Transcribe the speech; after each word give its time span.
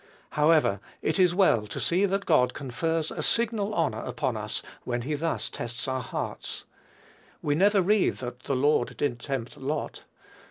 However, 0.31 0.79
it 1.03 1.19
is 1.19 1.35
well 1.35 1.67
to 1.67 1.79
see 1.79 2.07
that 2.07 2.25
God 2.25 2.55
confers 2.55 3.11
a 3.11 3.21
signal 3.21 3.71
honor 3.75 4.01
upon 4.03 4.35
us 4.35 4.63
when 4.83 5.03
he 5.03 5.13
thus 5.13 5.47
tests 5.47 5.87
our 5.87 6.01
hearts. 6.01 6.65
We 7.43 7.53
never 7.53 7.83
read 7.83 8.17
that 8.17 8.39
"the 8.39 8.55
Lord 8.55 8.97
did 8.97 9.19
tempt 9.19 9.57
Lot." 9.57 10.05